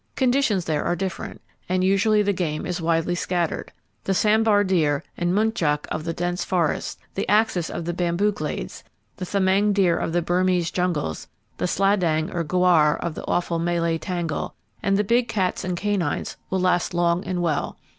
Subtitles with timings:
[0.15, 3.71] Conditions there are different, and usually the game is widely scattered.
[4.05, 8.83] The sambar deer and muntjac of the dense forests, the axis of the bamboo glades,
[9.17, 11.27] the thameng deer of the Burmese jungles,
[11.57, 16.35] the sladang, or gaur, of the awful Malay tangle, and the big cats and canines
[16.49, 17.77] will last long and well.